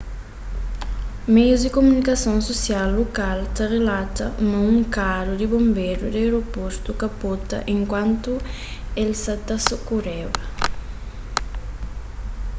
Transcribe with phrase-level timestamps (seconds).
[1.33, 7.57] meius di kumunikason susial lokal ta rilata ma un karu di bonberu di aeroportu kapota
[7.73, 8.33] enkuantu
[9.01, 10.39] el sa ta sokoreba